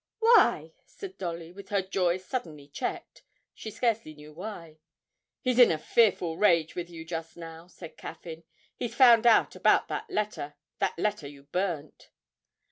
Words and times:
'Why?' 0.17 0.73
said 0.87 1.19
Dolly, 1.19 1.51
with 1.51 1.69
her 1.69 1.83
joy 1.83 2.17
suddenly 2.17 2.67
checked 2.67 3.21
she 3.53 3.69
scarcely 3.69 4.15
knew 4.15 4.33
why. 4.33 4.79
'He's 5.41 5.59
in 5.59 5.69
a 5.71 5.77
fearful 5.77 6.37
rage 6.37 6.73
with 6.73 6.89
you 6.89 7.05
just 7.05 7.37
now,' 7.37 7.67
said 7.67 7.97
Caffyn; 7.97 8.43
'he's 8.75 8.95
found 8.95 9.27
out 9.27 9.55
about 9.55 9.89
that 9.89 10.09
letter 10.09 10.55
that 10.79 10.97
letter 10.97 11.27
you 11.27 11.43
burnt.' 11.43 12.09